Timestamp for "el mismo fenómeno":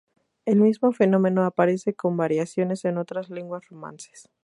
0.45-1.43